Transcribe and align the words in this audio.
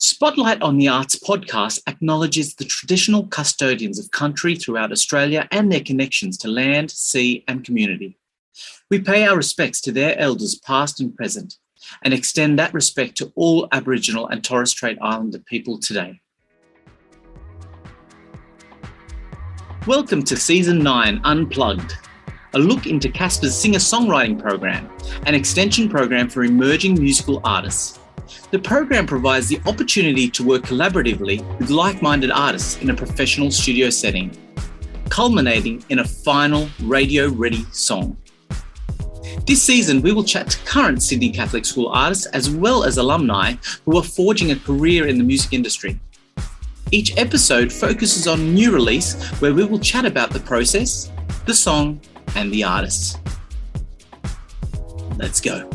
Spotlight 0.00 0.62
on 0.62 0.78
the 0.78 0.86
Arts 0.86 1.18
podcast 1.18 1.80
acknowledges 1.88 2.54
the 2.54 2.64
traditional 2.64 3.26
custodians 3.26 3.98
of 3.98 4.12
country 4.12 4.54
throughout 4.54 4.92
Australia 4.92 5.48
and 5.50 5.72
their 5.72 5.80
connections 5.80 6.38
to 6.38 6.46
land, 6.46 6.88
sea, 6.92 7.42
and 7.48 7.64
community. 7.64 8.16
We 8.90 9.00
pay 9.00 9.26
our 9.26 9.36
respects 9.36 9.80
to 9.80 9.90
their 9.90 10.16
elders, 10.16 10.54
past 10.54 11.00
and 11.00 11.16
present, 11.16 11.56
and 12.04 12.14
extend 12.14 12.60
that 12.60 12.72
respect 12.72 13.16
to 13.16 13.32
all 13.34 13.66
Aboriginal 13.72 14.28
and 14.28 14.44
Torres 14.44 14.70
Strait 14.70 14.98
Islander 15.02 15.40
people 15.40 15.80
today. 15.80 16.20
Welcome 19.84 20.22
to 20.22 20.36
Season 20.36 20.78
9 20.78 21.22
Unplugged, 21.24 21.96
a 22.54 22.58
look 22.60 22.86
into 22.86 23.08
CaSPA's 23.08 23.58
singer 23.58 23.80
songwriting 23.80 24.40
program, 24.40 24.88
an 25.26 25.34
extension 25.34 25.88
program 25.88 26.28
for 26.28 26.44
emerging 26.44 26.94
musical 27.00 27.40
artists. 27.42 27.98
The 28.50 28.58
program 28.58 29.06
provides 29.06 29.48
the 29.48 29.60
opportunity 29.66 30.28
to 30.30 30.44
work 30.44 30.62
collaboratively 30.62 31.58
with 31.58 31.70
like 31.70 32.02
minded 32.02 32.30
artists 32.30 32.80
in 32.80 32.90
a 32.90 32.94
professional 32.94 33.50
studio 33.50 33.90
setting, 33.90 34.30
culminating 35.08 35.84
in 35.88 36.00
a 36.00 36.04
final 36.04 36.68
radio 36.82 37.28
ready 37.28 37.64
song. 37.72 38.16
This 39.46 39.62
season, 39.62 40.02
we 40.02 40.12
will 40.12 40.24
chat 40.24 40.50
to 40.50 40.58
current 40.64 41.02
Sydney 41.02 41.30
Catholic 41.30 41.64
School 41.64 41.88
artists 41.88 42.26
as 42.26 42.50
well 42.50 42.84
as 42.84 42.98
alumni 42.98 43.54
who 43.84 43.96
are 43.96 44.02
forging 44.02 44.50
a 44.50 44.56
career 44.56 45.06
in 45.06 45.16
the 45.16 45.24
music 45.24 45.52
industry. 45.52 45.98
Each 46.90 47.16
episode 47.18 47.72
focuses 47.72 48.26
on 48.26 48.40
a 48.40 48.44
new 48.44 48.72
release, 48.72 49.14
where 49.40 49.52
we 49.52 49.64
will 49.64 49.78
chat 49.78 50.06
about 50.06 50.30
the 50.30 50.40
process, 50.40 51.10
the 51.44 51.54
song, 51.54 52.00
and 52.34 52.50
the 52.50 52.64
artists. 52.64 53.18
Let's 55.18 55.40
go. 55.40 55.68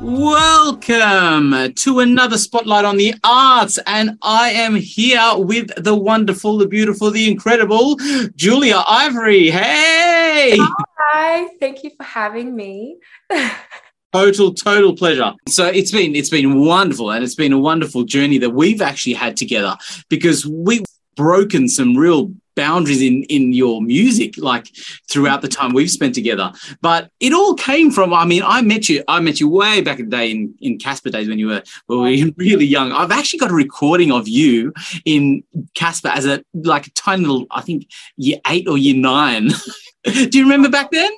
Welcome 0.00 1.74
to 1.74 1.98
another 1.98 2.38
spotlight 2.38 2.84
on 2.84 2.98
the 2.98 3.14
arts, 3.24 3.80
and 3.84 4.16
I 4.22 4.50
am 4.50 4.76
here 4.76 5.32
with 5.34 5.72
the 5.82 5.94
wonderful, 5.94 6.56
the 6.56 6.68
beautiful, 6.68 7.10
the 7.10 7.28
incredible 7.28 7.96
Julia 8.36 8.84
Ivory. 8.88 9.50
Hey! 9.50 10.56
Hi, 10.56 11.48
thank 11.58 11.82
you 11.82 11.90
for 11.96 12.04
having 12.04 12.54
me. 12.54 12.98
total 14.14 14.54
total 14.54 14.96
pleasure 14.96 15.34
so 15.46 15.66
it's 15.66 15.90
been 15.90 16.16
it's 16.16 16.30
been 16.30 16.64
wonderful 16.64 17.10
and 17.10 17.22
it's 17.22 17.34
been 17.34 17.52
a 17.52 17.58
wonderful 17.58 18.04
journey 18.04 18.38
that 18.38 18.48
we've 18.48 18.80
actually 18.80 19.12
had 19.12 19.36
together 19.36 19.76
because 20.08 20.46
we've 20.46 20.82
broken 21.14 21.68
some 21.68 21.94
real 21.94 22.32
boundaries 22.58 23.00
in 23.00 23.22
in 23.24 23.52
your 23.52 23.80
music 23.80 24.36
like 24.36 24.66
throughout 25.08 25.42
the 25.42 25.46
time 25.46 25.72
we've 25.72 25.92
spent 25.92 26.12
together 26.12 26.52
but 26.82 27.08
it 27.20 27.32
all 27.32 27.54
came 27.54 27.88
from 27.88 28.12
i 28.12 28.24
mean 28.24 28.42
i 28.44 28.60
met 28.60 28.88
you 28.88 29.00
i 29.06 29.20
met 29.20 29.38
you 29.38 29.48
way 29.48 29.80
back 29.80 30.00
in 30.00 30.10
the 30.10 30.16
day 30.16 30.28
in 30.32 30.52
in 30.60 30.76
CaSPA 30.76 31.12
days 31.12 31.28
when 31.28 31.38
you 31.38 31.46
were, 31.46 31.62
when 31.86 32.00
we 32.00 32.24
were 32.24 32.30
really 32.36 32.66
young 32.66 32.90
i've 32.90 33.12
actually 33.12 33.38
got 33.38 33.52
a 33.52 33.54
recording 33.54 34.10
of 34.10 34.26
you 34.26 34.72
in 35.04 35.44
CaSPA 35.74 36.10
as 36.16 36.26
a 36.26 36.42
like 36.52 36.88
a 36.88 36.90
tiny 36.90 37.24
little 37.24 37.46
i 37.52 37.60
think 37.60 37.88
year 38.16 38.38
eight 38.48 38.66
or 38.66 38.76
year 38.76 38.96
nine 38.96 39.50
do 40.04 40.38
you 40.38 40.42
remember 40.42 40.68
back 40.68 40.90
then 40.90 41.12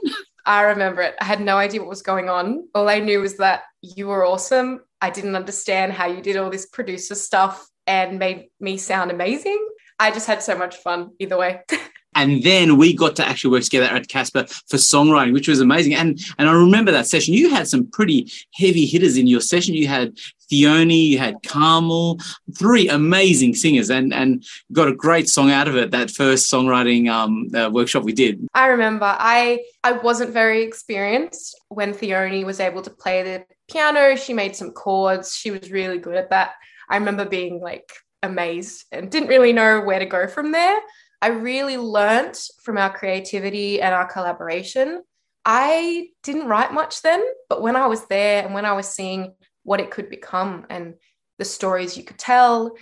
I 0.47 0.63
remember 0.63 1.03
it. 1.03 1.15
I 1.21 1.25
had 1.25 1.41
no 1.41 1.59
idea 1.59 1.81
what 1.81 1.89
was 1.89 2.03
going 2.03 2.29
on. 2.31 2.67
All 2.75 2.89
I 2.89 2.99
knew 2.99 3.21
was 3.21 3.37
that 3.37 3.65
you 3.83 4.07
were 4.07 4.25
awesome. 4.25 4.81
I 5.01 5.11
didn't 5.11 5.37
understand 5.37 5.93
how 5.93 6.07
you 6.07 6.23
did 6.23 6.37
all 6.37 6.51
this 6.51 6.67
producer 6.67 7.15
stuff 7.15 7.69
and 7.87 8.19
made 8.19 8.49
me 8.59 8.77
sound 8.77 9.11
amazing. 9.11 9.70
I 10.01 10.11
just 10.11 10.27
had 10.27 10.43
so 10.43 10.57
much 10.57 10.77
fun 10.77 11.13
either 11.19 11.37
way. 11.37 11.61
and 12.15 12.43
then 12.43 12.79
we 12.79 12.95
got 12.95 13.17
to 13.17 13.27
actually 13.27 13.53
work 13.53 13.65
together 13.65 13.87
at 13.87 14.09
CaSPA 14.09 14.49
for 14.69 14.79
songwriting, 14.79 15.35
which 15.35 15.47
was 15.47 15.61
amazing. 15.61 15.95
And 15.95 16.19
and 16.39 16.49
I 16.49 16.53
remember 16.53 16.91
that 16.91 17.07
session. 17.07 17.35
You 17.35 17.51
had 17.51 17.69
some 17.69 17.87
pretty 17.87 18.33
heavy 18.55 18.87
hitters 18.87 19.17
in 19.17 19.27
your 19.27 19.43
session. 19.43 19.75
You 19.75 19.89
had 19.89 20.17
Theone, 20.51 20.91
you 20.91 21.19
had 21.19 21.37
Carmel, 21.47 22.19
three 22.59 22.89
amazing 22.89 23.55
singers, 23.55 23.91
and 23.91 24.13
and 24.13 24.45
got 24.73 24.89
a 24.89 24.95
great 24.95 25.29
song 25.29 25.51
out 25.51 25.69
of 25.69 25.77
it. 25.77 25.91
That 25.91 26.11
first 26.11 26.51
songwriting 26.51 27.09
um, 27.09 27.49
uh, 27.55 27.71
workshop 27.71 28.03
we 28.03 28.13
did. 28.13 28.49
I 28.55 28.67
remember. 28.69 29.15
I 29.19 29.63
I 29.85 29.93
wasn't 29.93 30.31
very 30.31 30.63
experienced 30.63 31.61
when 31.69 31.93
Theone 31.93 32.45
was 32.45 32.59
able 32.59 32.83
to 32.83 32.91
play 32.91 33.23
the 33.23 33.45
piano. 33.71 34.17
She 34.17 34.33
made 34.33 34.57
some 34.57 34.73
chords. 34.73 35.37
She 35.37 35.51
was 35.51 35.71
really 35.71 35.99
good 35.99 36.17
at 36.17 36.31
that. 36.31 36.53
I 36.89 36.97
remember 36.97 37.25
being 37.25 37.61
like 37.61 37.93
amazed 38.23 38.85
and 38.93 39.11
didn't 39.11 39.29
really 39.29 39.53
know 39.53 39.81
where 39.81 39.99
to 39.99 40.07
go 40.07 40.27
from 40.27 40.53
there. 40.53 40.79
I 41.23 41.29
really 41.29 41.77
learnt 41.77 42.41
from 42.63 42.79
our 42.79 42.93
creativity 42.93 43.81
and 43.81 43.95
our 43.95 44.11
collaboration. 44.11 45.03
I 45.45 46.09
didn't 46.23 46.49
write 46.49 46.73
much 46.73 47.03
then, 47.03 47.23
but 47.49 47.63
when 47.63 47.77
I 47.77 47.87
was 47.87 48.07
there 48.07 48.45
and 48.45 48.55
when 48.55 48.65
I 48.65 48.73
was 48.73 48.89
seeing 48.89 49.35
what 49.63 49.81
it 49.81 49.91
could 49.91 50.09
become 50.09 50.67
and 50.71 50.95
the 51.39 51.45
stories 51.45 51.97
you 51.97 52.05
could 52.05 52.19
tell, 52.19 52.77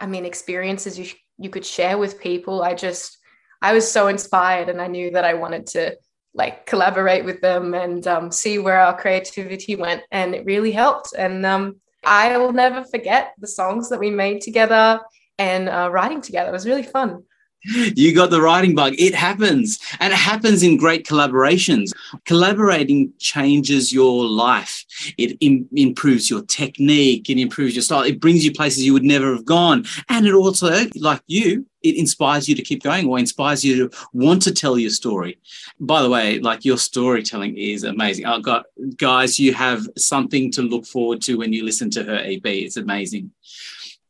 I 0.00 0.06
mean, 0.06 0.24
experiences 0.24 0.98
you, 0.98 1.06
you 1.38 1.50
could 1.50 1.64
share 1.64 1.98
with 1.98 2.20
people, 2.20 2.62
I 2.62 2.74
just, 2.74 3.18
I 3.60 3.72
was 3.72 3.90
so 3.90 4.08
inspired 4.08 4.68
and 4.68 4.80
I 4.80 4.86
knew 4.86 5.10
that 5.12 5.24
I 5.24 5.34
wanted 5.34 5.66
to 5.68 5.96
like 6.34 6.66
collaborate 6.66 7.24
with 7.24 7.40
them 7.40 7.74
and 7.74 8.06
um, 8.06 8.30
see 8.30 8.58
where 8.58 8.80
our 8.80 8.98
creativity 8.98 9.76
went. 9.76 10.02
And 10.10 10.34
it 10.34 10.44
really 10.44 10.72
helped. 10.72 11.14
And 11.16 11.44
um, 11.44 11.80
I 12.04 12.36
will 12.38 12.52
never 12.52 12.84
forget 12.84 13.34
the 13.38 13.46
songs 13.46 13.88
that 13.88 14.00
we 14.00 14.10
made 14.10 14.40
together 14.40 15.00
and 15.38 15.68
uh, 15.68 15.90
writing 15.90 16.20
together. 16.20 16.50
It 16.50 16.52
was 16.52 16.66
really 16.66 16.82
fun. 16.82 17.24
You 17.96 18.14
got 18.14 18.30
the 18.30 18.40
writing 18.40 18.74
bug. 18.74 18.94
It 18.98 19.14
happens. 19.14 19.78
And 20.00 20.12
it 20.12 20.16
happens 20.16 20.62
in 20.62 20.76
great 20.76 21.06
collaborations. 21.06 21.92
Collaborating 22.24 23.12
changes 23.18 23.92
your 23.92 24.24
life. 24.24 24.84
It 25.18 25.36
Im- 25.40 25.68
improves 25.74 26.30
your 26.30 26.42
technique. 26.42 27.28
It 27.28 27.38
improves 27.38 27.74
your 27.74 27.82
style. 27.82 28.02
It 28.02 28.20
brings 28.20 28.44
you 28.44 28.52
places 28.52 28.84
you 28.84 28.92
would 28.92 29.04
never 29.04 29.32
have 29.32 29.44
gone. 29.44 29.84
And 30.08 30.26
it 30.26 30.34
also, 30.34 30.86
like 30.96 31.22
you, 31.26 31.66
it 31.82 31.96
inspires 31.96 32.48
you 32.48 32.54
to 32.54 32.62
keep 32.62 32.82
going 32.82 33.06
or 33.08 33.18
inspires 33.18 33.64
you 33.64 33.88
to 33.88 33.96
want 34.12 34.42
to 34.42 34.52
tell 34.52 34.78
your 34.78 34.90
story. 34.90 35.38
By 35.80 36.02
the 36.02 36.10
way, 36.10 36.38
like 36.38 36.64
your 36.64 36.78
storytelling 36.78 37.56
is 37.56 37.84
amazing. 37.84 38.26
Oh, 38.26 38.36
I've 38.36 38.42
got 38.42 38.66
guys, 38.96 39.38
you 39.38 39.54
have 39.54 39.86
something 39.96 40.50
to 40.52 40.62
look 40.62 40.86
forward 40.86 41.22
to 41.22 41.38
when 41.38 41.52
you 41.52 41.64
listen 41.64 41.90
to 41.90 42.04
her 42.04 42.16
EP. 42.16 42.44
It's 42.44 42.76
amazing. 42.76 43.30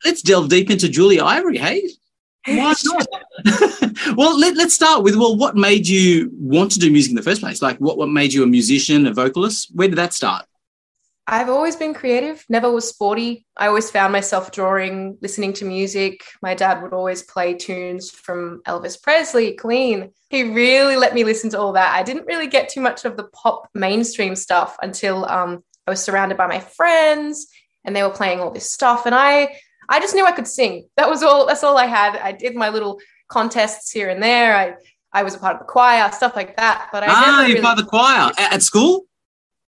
Let's 0.04 0.22
delve 0.22 0.48
deep 0.48 0.70
into 0.70 0.88
Julia 0.88 1.24
Ivory, 1.24 1.58
hey? 1.58 1.88
Why 2.56 2.74
not? 2.84 3.06
well, 4.16 4.38
let, 4.38 4.56
us 4.56 4.74
start 4.74 5.02
with 5.02 5.16
well, 5.16 5.36
what 5.36 5.56
made 5.56 5.86
you 5.86 6.30
want 6.34 6.72
to 6.72 6.78
do 6.78 6.90
music 6.90 7.10
in 7.10 7.16
the 7.16 7.22
first 7.22 7.40
place? 7.40 7.60
Like, 7.60 7.78
what, 7.78 7.98
what 7.98 8.08
made 8.08 8.32
you 8.32 8.42
a 8.42 8.46
musician, 8.46 9.06
a 9.06 9.12
vocalist? 9.12 9.70
Where 9.74 9.88
did 9.88 9.96
that 9.96 10.14
start? 10.14 10.46
I've 11.30 11.50
always 11.50 11.76
been 11.76 11.92
creative, 11.92 12.42
never 12.48 12.72
was 12.72 12.88
sporty. 12.88 13.44
I 13.54 13.66
always 13.66 13.90
found 13.90 14.14
myself 14.14 14.50
drawing, 14.50 15.18
listening 15.20 15.52
to 15.54 15.66
music. 15.66 16.24
My 16.40 16.54
dad 16.54 16.82
would 16.82 16.94
always 16.94 17.22
play 17.22 17.52
tunes 17.52 18.10
from 18.10 18.62
Elvis 18.66 19.00
Presley, 19.00 19.54
Queen. 19.54 20.10
He 20.30 20.44
really 20.44 20.96
let 20.96 21.12
me 21.12 21.24
listen 21.24 21.50
to 21.50 21.60
all 21.60 21.74
that. 21.74 21.94
I 21.94 22.02
didn't 22.02 22.24
really 22.26 22.46
get 22.46 22.70
too 22.70 22.80
much 22.80 23.04
of 23.04 23.18
the 23.18 23.24
pop 23.24 23.68
mainstream 23.74 24.36
stuff 24.36 24.78
until 24.80 25.26
um, 25.26 25.62
I 25.86 25.90
was 25.90 26.02
surrounded 26.02 26.38
by 26.38 26.46
my 26.46 26.60
friends 26.60 27.48
and 27.84 27.94
they 27.94 28.02
were 28.02 28.08
playing 28.08 28.40
all 28.40 28.50
this 28.50 28.72
stuff. 28.72 29.04
And 29.04 29.14
I, 29.14 29.54
I 29.88 30.00
just 30.00 30.14
knew 30.14 30.26
I 30.26 30.32
could 30.32 30.46
sing. 30.46 30.88
That 30.96 31.08
was 31.08 31.22
all. 31.22 31.46
That's 31.46 31.64
all 31.64 31.78
I 31.78 31.86
had. 31.86 32.16
I 32.16 32.32
did 32.32 32.54
my 32.54 32.68
little 32.68 33.00
contests 33.28 33.90
here 33.90 34.08
and 34.08 34.22
there. 34.22 34.54
I, 34.54 34.74
I 35.12 35.22
was 35.22 35.34
a 35.34 35.38
part 35.38 35.54
of 35.54 35.60
the 35.60 35.66
choir, 35.66 36.10
stuff 36.12 36.36
like 36.36 36.56
that. 36.56 36.88
But 36.92 37.04
I 37.04 37.06
ah, 37.08 37.40
you're 37.40 37.48
really- 37.48 37.62
part 37.62 37.78
of 37.78 37.84
the 37.84 37.90
choir 37.90 38.30
at 38.38 38.62
school 38.62 39.06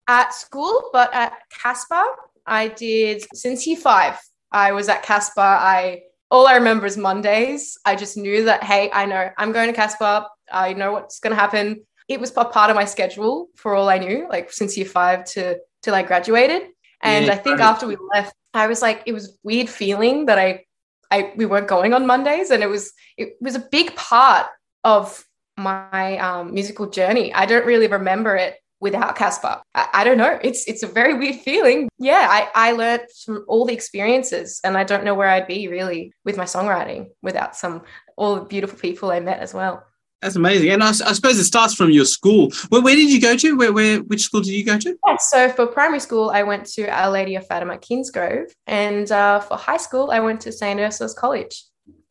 at 0.08 0.34
school, 0.34 0.90
but 0.94 1.14
at 1.14 1.34
CaSPA, 1.52 2.04
I 2.46 2.68
did 2.70 3.26
since 3.34 3.66
year 3.66 3.78
five. 3.78 4.20
I 4.52 4.72
was 4.72 4.88
at 4.90 5.04
CaSPA. 5.04 5.32
I 5.38 6.02
all 6.32 6.48
I 6.48 6.56
remember 6.56 6.86
is 6.86 6.98
Mondays. 6.98 7.78
I 7.86 7.96
just 7.96 8.18
knew 8.18 8.46
that 8.46 8.64
hey, 8.64 8.90
I 8.94 9.06
know 9.06 9.30
I'm 9.38 9.52
going 9.52 9.74
to 9.74 9.80
CaSPA. 9.80 10.28
I 10.52 10.74
know 10.74 10.94
what's 10.94 11.20
going 11.20 11.32
to 11.36 11.40
happen. 11.40 11.86
It 12.08 12.20
was 12.20 12.32
part 12.32 12.70
of 12.70 12.76
my 12.76 12.86
schedule 12.86 13.48
for 13.56 13.74
all 13.74 13.90
I 13.90 13.98
knew, 13.98 14.28
like 14.30 14.52
since 14.52 14.78
year 14.78 14.86
five 14.86 15.26
to 15.26 15.60
till 15.82 15.96
I 15.96 16.04
graduated. 16.04 16.70
And 17.06 17.26
yeah, 17.26 17.34
I 17.34 17.36
think 17.38 17.60
right. 17.60 17.70
after 17.70 17.88
we 17.88 17.98
left, 18.14 18.36
I 18.54 18.68
was 18.68 18.82
like, 18.82 19.04
it 19.06 19.14
was 19.14 19.38
weird 19.44 19.70
feeling 19.70 20.26
that 20.26 20.40
I, 20.40 20.66
I 21.12 21.34
we 21.36 21.46
weren't 21.46 21.68
going 21.68 21.94
on 21.94 22.08
Mondays, 22.08 22.50
and 22.52 22.64
it 22.64 22.70
was 22.70 22.92
it 23.18 23.36
was 23.40 23.56
a 23.56 23.60
big 23.60 23.96
part 23.96 24.48
of 24.84 25.24
my 25.58 26.18
um, 26.18 26.54
musical 26.54 26.90
journey. 26.90 27.34
I 27.34 27.46
don't 27.46 27.66
really 27.66 27.88
remember 27.88 28.36
it 28.36 28.56
without 28.80 29.16
CaSPA. 29.16 29.62
I, 29.74 29.88
I, 29.94 30.04
don't 30.04 30.18
know. 30.18 30.38
It's 30.44 30.68
it's 30.68 30.84
a 30.84 30.88
very 30.88 31.14
weird 31.14 31.38
feeling. 31.38 31.90
Yeah, 31.98 32.28
I, 32.30 32.70
I 32.70 32.72
learned 32.74 33.04
from 33.26 33.46
all 33.48 33.66
the 33.66 33.74
experiences 33.74 34.60
and 34.64 34.78
I 34.78 34.84
don't 34.84 35.04
know 35.04 35.16
where 35.16 35.30
I'd 35.30 35.48
be 35.48 35.68
really 35.68 36.14
with 36.24 36.38
my 36.38 36.44
songwriting 36.44 37.08
without 37.22 37.56
some 37.56 37.84
all 38.18 38.36
the 38.36 38.42
beautiful 38.42 38.78
people 38.78 39.12
I 39.12 39.20
met 39.22 39.40
as 39.40 39.54
well. 39.54 39.86
That's 40.26 40.38
amazing. 40.38 40.72
And 40.72 40.82
I, 40.82 40.90
I 40.90 41.14
suppose 41.14 41.38
it 41.38 41.44
starts 41.44 41.76
from 41.76 41.92
your 41.92 42.04
school. 42.04 42.52
Where, 42.70 42.82
where 42.82 42.96
did 42.96 43.12
you 43.12 43.22
go 43.22 43.38
to? 43.38 43.56
Where, 43.56 43.72
where 43.72 44.00
which 44.00 44.24
school 44.24 44.42
did 44.42 44.54
you 44.54 44.66
go 44.66 44.80
to? 44.80 44.98
Yeah, 45.06 45.18
so 45.18 45.50
for 45.50 45.68
primary 45.68 46.00
school, 46.00 46.32
I 46.32 46.42
went 46.42 46.66
to 46.74 46.88
Our 46.88 47.12
Lady 47.12 47.36
of 47.36 47.46
Fatima 47.46 47.78
Kingsgrove. 47.78 48.52
And 48.66 49.12
uh, 49.12 49.40
for 49.42 49.56
high 49.56 49.78
school, 49.78 50.10
I 50.10 50.20
went 50.22 50.42
to 50.42 50.52
St. 50.52 50.80
Ursula's 50.80 51.14
College. 51.14 51.64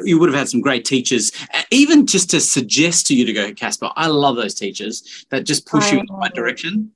You 0.04 0.20
would 0.20 0.28
have 0.28 0.38
had 0.38 0.48
some 0.48 0.60
great 0.60 0.84
teachers, 0.84 1.32
even 1.72 2.06
just 2.06 2.30
to 2.30 2.40
suggest 2.40 3.08
to 3.08 3.16
you 3.16 3.24
to 3.24 3.32
go 3.32 3.48
to 3.48 3.52
CaSPA. 3.52 3.92
I 3.96 4.06
love 4.06 4.36
those 4.36 4.54
teachers 4.54 5.26
that 5.30 5.42
just 5.42 5.66
push 5.66 5.90
you 5.90 5.98
in 5.98 6.06
the 6.06 6.14
right 6.14 6.32
direction. 6.32 6.92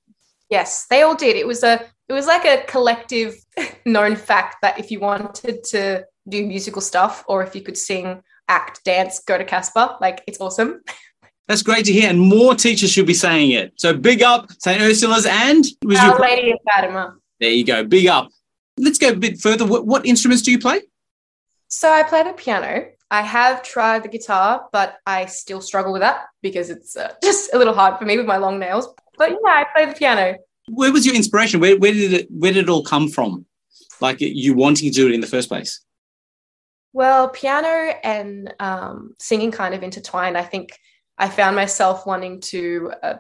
Yes, 0.51 0.87
they 0.89 1.03
all 1.03 1.17
did. 1.17 1.35
It 1.35 1.49
was 1.49 1.65
a 1.65 1.85
it 2.09 2.13
was 2.13 2.27
like 2.27 2.45
a 2.45 2.65
collective 2.69 3.45
known 3.85 4.15
fact 4.15 4.59
that 4.63 4.79
if 4.79 4.93
you 4.93 5.01
wanted 5.01 5.65
to 5.65 6.07
do 6.29 6.47
musical 6.47 6.81
stuff 6.81 7.25
or 7.27 7.43
if 7.43 7.57
you 7.57 7.61
could 7.61 7.77
sing, 7.77 8.23
act, 8.49 8.83
dance, 8.85 9.21
go 9.21 9.37
to 9.37 9.45
CaSPA, 9.45 10.01
Like 10.01 10.23
it's 10.27 10.41
awesome. 10.41 10.81
That's 11.49 11.63
great 11.63 11.87
to 11.87 11.93
hear, 11.93 12.11
and 12.11 12.21
more 12.21 12.55
teachers 12.55 12.93
should 12.93 13.07
be 13.07 13.15
saying 13.15 13.53
it. 13.53 13.73
So 13.77 13.95
big 13.95 14.23
up, 14.23 14.53
St. 14.59 14.83
Ursula's, 14.83 15.25
and 15.25 15.65
Our 15.87 15.93
your... 15.93 16.21
Lady 16.21 16.53
of 16.53 16.59
Fatima. 16.67 17.17
There 17.41 17.51
you 17.51 17.65
go, 17.65 17.85
big 17.85 18.07
up. 18.07 18.29
Let's 18.77 18.99
go 18.99 19.09
a 19.09 19.17
bit 19.17 19.41
further. 19.41 19.67
What, 19.67 19.87
what 19.87 20.05
instruments 20.05 20.43
do 20.43 20.53
you 20.53 20.59
play? 20.59 20.83
So 21.69 21.91
I 21.91 22.03
play 22.03 22.23
the 22.23 22.35
piano. 22.35 22.89
I 23.11 23.23
have 23.23 23.63
tried 23.63 24.03
the 24.03 24.09
guitar, 24.09 24.69
but 24.73 24.97
I 25.07 25.25
still 25.25 25.63
struggle 25.63 25.93
with 25.93 26.03
that 26.03 26.27
because 26.43 26.69
it's 26.69 26.97
uh, 26.97 27.15
just 27.23 27.55
a 27.55 27.59
little 27.59 27.75
hard 27.75 27.99
for 27.99 28.05
me 28.05 28.19
with 28.19 28.27
my 28.27 28.37
long 28.37 28.59
nails. 28.59 28.87
But 29.17 29.31
yeah, 29.31 29.39
I 29.45 29.67
play 29.75 29.87
the 29.87 29.95
piano. 29.95 30.37
Where 30.69 30.93
was 30.93 31.07
your 31.07 31.15
inspiration? 31.15 31.61
Where, 31.61 31.79
where 31.79 31.93
did 31.93 32.13
it 32.13 32.29
where 32.31 32.53
did 32.53 32.65
it 32.65 32.69
all 32.69 32.85
come 32.85 33.09
from? 33.09 33.47
Like 34.03 34.21
you 34.21 34.55
wanting 34.55 34.91
to 34.91 34.95
do 34.95 35.09
it 35.09 35.15
in 35.15 35.23
the 35.23 35.27
first 35.27 35.49
place? 35.49 35.81
Well, 36.93 37.31
piano 37.31 37.95
and 38.05 38.53
um, 38.61 39.15
singing 39.19 39.51
kind 39.51 39.75
of 39.75 39.83
intertwined. 39.83 40.37
I 40.37 40.45
think 40.45 40.79
I 41.19 41.29
found 41.29 41.57
myself 41.57 42.07
wanting 42.07 42.41
to 42.41 42.93
uh, 43.03 43.15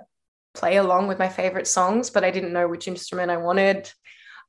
play 0.54 0.76
along 0.76 1.08
with 1.08 1.18
my 1.18 1.28
favorite 1.28 1.66
songs, 1.66 2.10
but 2.10 2.24
I 2.24 2.30
didn't 2.30 2.52
know 2.52 2.68
which 2.68 2.88
instrument 2.88 3.30
I 3.30 3.36
wanted. 3.38 3.90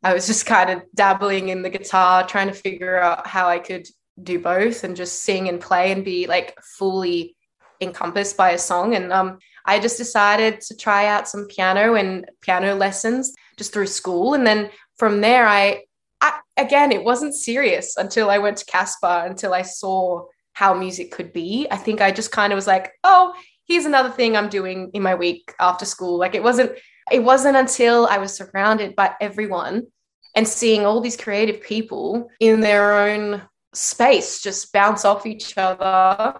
I 0.03 0.13
was 0.13 0.27
just 0.27 0.45
kind 0.45 0.69
of 0.69 0.83
dabbling 0.95 1.49
in 1.49 1.61
the 1.61 1.69
guitar, 1.69 2.25
trying 2.25 2.47
to 2.47 2.53
figure 2.53 2.97
out 2.97 3.27
how 3.27 3.47
I 3.47 3.59
could 3.59 3.87
do 4.21 4.39
both 4.39 4.83
and 4.83 4.95
just 4.95 5.23
sing 5.23 5.49
and 5.49 5.59
play 5.59 5.91
and 5.91 6.05
be 6.05 6.27
like 6.27 6.57
fully 6.77 7.35
encompassed 7.81 8.37
by 8.37 8.51
a 8.51 8.57
song. 8.57 8.95
And 8.95 9.11
um, 9.11 9.39
I 9.65 9.79
just 9.79 9.97
decided 9.97 10.61
to 10.61 10.75
try 10.75 11.07
out 11.07 11.27
some 11.27 11.47
piano 11.47 11.95
and 11.95 12.29
piano 12.41 12.75
lessons 12.75 13.33
just 13.57 13.73
through 13.73 13.87
school. 13.87 14.33
And 14.33 14.45
then 14.45 14.69
from 14.97 15.21
there, 15.21 15.47
I, 15.47 15.83
I 16.21 16.39
again, 16.57 16.91
it 16.91 17.03
wasn't 17.03 17.35
serious 17.35 17.97
until 17.97 18.29
I 18.29 18.37
went 18.37 18.57
to 18.57 18.65
CaSPA, 18.65 19.25
until 19.25 19.53
I 19.53 19.63
saw 19.63 20.25
how 20.59 20.73
music 20.73 21.09
could 21.09 21.31
be. 21.31 21.65
I 21.71 21.77
think 21.77 22.01
I 22.01 22.11
just 22.11 22.33
kind 22.33 22.51
of 22.51 22.57
was 22.57 22.67
like, 22.67 22.91
oh, 23.05 23.33
here's 23.65 23.85
another 23.85 24.09
thing 24.09 24.35
I'm 24.35 24.49
doing 24.49 24.91
in 24.93 25.01
my 25.01 25.15
week 25.15 25.53
after 25.57 25.85
school. 25.85 26.19
Like 26.19 26.35
it 26.35 26.43
wasn't 26.43 26.71
it 27.09 27.23
wasn't 27.23 27.55
until 27.55 28.07
I 28.07 28.17
was 28.17 28.35
surrounded 28.35 28.93
by 28.93 29.15
everyone 29.21 29.87
and 30.35 30.45
seeing 30.45 30.85
all 30.85 30.99
these 30.99 31.15
creative 31.15 31.61
people 31.61 32.29
in 32.41 32.59
their 32.59 32.99
own 32.99 33.41
space 33.73 34.41
just 34.41 34.73
bounce 34.73 35.05
off 35.05 35.25
each 35.25 35.57
other. 35.57 36.37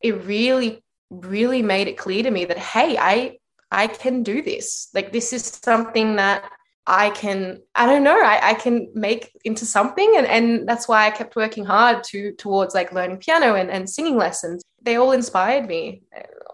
It 0.00 0.24
really, 0.24 0.84
really 1.10 1.60
made 1.60 1.88
it 1.88 1.98
clear 1.98 2.22
to 2.22 2.30
me 2.30 2.44
that, 2.44 2.58
hey, 2.58 2.96
I 2.96 3.38
I 3.72 3.88
can 3.88 4.22
do 4.22 4.42
this. 4.42 4.90
Like 4.94 5.10
this 5.10 5.32
is 5.32 5.44
something 5.44 6.16
that 6.16 6.48
I 6.86 7.10
can, 7.10 7.62
I 7.74 7.86
don't 7.86 8.04
know, 8.04 8.18
I, 8.18 8.50
I 8.50 8.54
can 8.54 8.88
make 8.94 9.32
into 9.44 9.66
something. 9.66 10.14
And, 10.16 10.26
and 10.26 10.68
that's 10.68 10.86
why 10.86 11.06
I 11.06 11.10
kept 11.10 11.34
working 11.34 11.64
hard 11.64 12.04
to 12.04 12.32
towards 12.32 12.74
like 12.74 12.92
learning 12.92 13.18
piano 13.18 13.54
and, 13.56 13.70
and 13.70 13.88
singing 13.90 14.16
lessons. 14.16 14.62
They 14.82 14.96
all 14.96 15.12
inspired 15.12 15.66
me, 15.66 16.02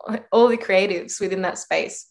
uh, 0.08 0.18
all 0.32 0.48
the 0.48 0.56
creatives 0.56 1.20
within 1.20 1.42
that 1.42 1.58
space. 1.58 2.08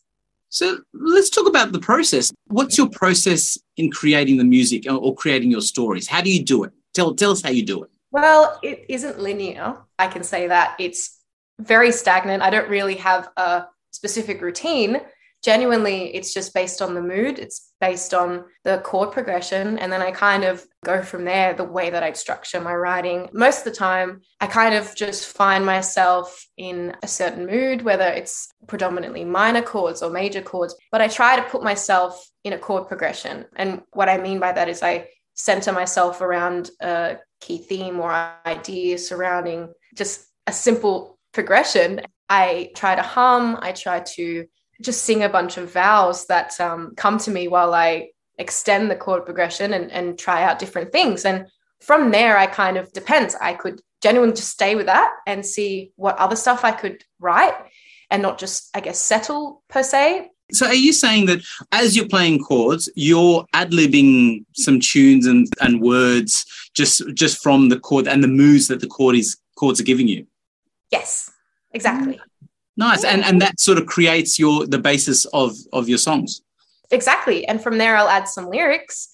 So 0.49 0.79
let's 0.93 1.29
talk 1.29 1.47
about 1.47 1.71
the 1.71 1.79
process. 1.79 2.31
What's 2.47 2.77
your 2.77 2.89
process 2.89 3.57
in 3.77 3.89
creating 3.89 4.37
the 4.37 4.43
music 4.43 4.85
or 4.89 5.15
creating 5.15 5.49
your 5.49 5.61
stories? 5.61 6.07
How 6.07 6.21
do 6.21 6.31
you 6.31 6.43
do 6.43 6.65
it? 6.65 6.73
Tell, 6.93 7.15
tell 7.15 7.31
us 7.31 7.41
how 7.41 7.49
you 7.49 7.65
do 7.65 7.83
it. 7.83 7.89
Well, 8.11 8.59
it 8.61 8.85
isn't 8.89 9.19
linear. 9.19 9.77
I 9.97 10.07
can 10.07 10.23
say 10.23 10.47
that 10.47 10.75
it's 10.77 11.19
very 11.59 11.91
stagnant. 11.91 12.43
I 12.43 12.49
don't 12.49 12.69
really 12.69 12.95
have 12.95 13.29
a 13.37 13.65
specific 13.91 14.41
routine 14.41 14.99
genuinely 15.41 16.13
it's 16.15 16.33
just 16.33 16.53
based 16.53 16.81
on 16.81 16.93
the 16.93 17.01
mood 17.01 17.39
it's 17.39 17.73
based 17.79 18.13
on 18.13 18.43
the 18.63 18.77
chord 18.79 19.11
progression 19.11 19.79
and 19.79 19.91
then 19.91 20.01
i 20.01 20.11
kind 20.11 20.43
of 20.43 20.65
go 20.85 21.01
from 21.01 21.25
there 21.25 21.53
the 21.53 21.63
way 21.63 21.89
that 21.89 22.03
i 22.03 22.11
structure 22.13 22.59
my 22.59 22.73
writing. 22.73 23.29
Most 23.33 23.59
of 23.59 23.63
the 23.65 23.71
time 23.71 24.21
i 24.39 24.47
kind 24.47 24.75
of 24.75 24.95
just 24.95 25.27
find 25.35 25.65
myself 25.65 26.45
in 26.57 26.95
a 27.03 27.07
certain 27.07 27.45
mood 27.45 27.81
whether 27.81 28.07
it's 28.07 28.51
predominantly 28.67 29.25
minor 29.25 29.61
chords 29.61 30.01
or 30.01 30.09
major 30.09 30.41
chords 30.41 30.75
but 30.91 31.01
i 31.01 31.07
try 31.07 31.35
to 31.35 31.43
put 31.43 31.63
myself 31.63 32.29
in 32.43 32.53
a 32.53 32.57
chord 32.57 32.87
progression. 32.87 33.45
And 33.55 33.81
what 33.93 34.09
i 34.09 34.17
mean 34.17 34.39
by 34.39 34.51
that 34.51 34.69
is 34.69 34.83
i 34.83 35.07
center 35.33 35.71
myself 35.71 36.21
around 36.21 36.69
a 36.81 37.17
key 37.39 37.57
theme 37.57 37.99
or 37.99 38.11
idea 38.45 38.97
surrounding 38.97 39.73
just 39.95 40.27
a 40.45 40.53
simple 40.53 41.17
progression. 41.31 42.01
I 42.29 42.71
try 42.75 42.95
to 42.95 43.01
hum 43.01 43.57
i 43.61 43.71
try 43.71 44.01
to 44.15 44.45
just 44.81 45.03
sing 45.03 45.23
a 45.23 45.29
bunch 45.29 45.57
of 45.57 45.71
vowels 45.71 46.25
that 46.27 46.59
um, 46.59 46.93
come 46.95 47.17
to 47.19 47.31
me 47.31 47.47
while 47.47 47.73
I 47.73 48.09
extend 48.37 48.89
the 48.89 48.95
chord 48.95 49.25
progression 49.25 49.73
and, 49.73 49.91
and 49.91 50.17
try 50.17 50.43
out 50.43 50.59
different 50.59 50.91
things. 50.91 51.25
And 51.25 51.47
from 51.79 52.11
there, 52.11 52.37
I 52.37 52.47
kind 52.47 52.77
of 52.77 52.91
depends. 52.91 53.35
I 53.39 53.53
could 53.53 53.81
genuinely 54.01 54.35
just 54.35 54.49
stay 54.49 54.75
with 54.75 54.87
that 54.87 55.13
and 55.27 55.45
see 55.45 55.91
what 55.95 56.17
other 56.17 56.35
stuff 56.35 56.65
I 56.65 56.71
could 56.71 57.03
write 57.19 57.55
and 58.09 58.21
not 58.21 58.39
just, 58.39 58.69
I 58.75 58.81
guess, 58.81 58.99
settle 58.99 59.63
per 59.69 59.83
se. 59.83 60.29
So 60.51 60.65
are 60.65 60.73
you 60.73 60.91
saying 60.91 61.27
that 61.27 61.39
as 61.71 61.95
you're 61.95 62.09
playing 62.09 62.39
chords, 62.43 62.89
you're 62.95 63.45
ad-libbing 63.53 64.43
some 64.53 64.79
tunes 64.79 65.25
and, 65.25 65.47
and 65.61 65.81
words 65.81 66.45
just 66.73 67.03
just 67.13 67.41
from 67.41 67.69
the 67.69 67.79
chord 67.79 68.07
and 68.07 68.21
the 68.21 68.27
moods 68.27 68.67
that 68.67 68.81
the 68.81 68.87
chord 68.87 69.15
is 69.15 69.37
chords 69.55 69.79
are 69.79 69.85
giving 69.85 70.09
you? 70.09 70.27
Yes, 70.91 71.31
exactly. 71.71 72.19
Nice. 72.77 73.03
And 73.03 73.23
and 73.23 73.41
that 73.41 73.59
sort 73.59 73.77
of 73.77 73.85
creates 73.85 74.39
your 74.39 74.65
the 74.65 74.79
basis 74.79 75.25
of 75.25 75.55
of 75.73 75.89
your 75.89 75.97
songs. 75.97 76.41
Exactly. 76.89 77.47
And 77.47 77.61
from 77.61 77.77
there 77.77 77.95
I'll 77.95 78.09
add 78.09 78.27
some 78.27 78.49
lyrics 78.49 79.09